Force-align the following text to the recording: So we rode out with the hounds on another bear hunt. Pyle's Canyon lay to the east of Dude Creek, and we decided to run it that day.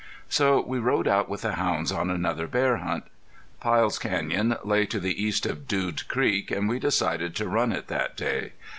So 0.29 0.61
we 0.65 0.79
rode 0.79 1.07
out 1.07 1.29
with 1.29 1.43
the 1.43 1.51
hounds 1.51 1.91
on 1.91 2.09
another 2.09 2.47
bear 2.47 2.77
hunt. 2.77 3.03
Pyle's 3.59 3.99
Canyon 3.99 4.55
lay 4.63 4.87
to 4.87 4.99
the 4.99 5.23
east 5.23 5.45
of 5.45 5.67
Dude 5.67 6.07
Creek, 6.07 6.49
and 6.49 6.67
we 6.67 6.79
decided 6.79 7.35
to 7.35 7.47
run 7.47 7.71
it 7.71 7.85
that 7.85 8.17
day. 8.17 8.53